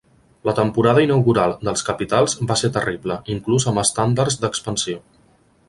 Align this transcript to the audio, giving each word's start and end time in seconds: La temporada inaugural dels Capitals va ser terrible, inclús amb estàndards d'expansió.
La 0.49 0.53
temporada 0.59 1.03
inaugural 1.07 1.53
dels 1.67 1.85
Capitals 1.89 2.35
va 2.53 2.57
ser 2.63 2.71
terrible, 2.79 3.19
inclús 3.37 3.69
amb 3.73 3.83
estàndards 3.85 4.43
d'expansió. 4.47 5.03